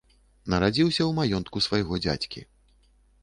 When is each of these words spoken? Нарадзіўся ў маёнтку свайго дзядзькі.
Нарадзіўся 0.51 1.03
ў 1.03 1.11
маёнтку 1.19 1.57
свайго 1.67 2.01
дзядзькі. 2.05 2.45